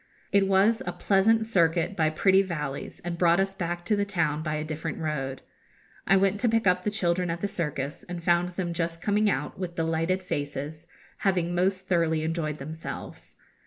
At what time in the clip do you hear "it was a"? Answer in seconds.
0.31-0.93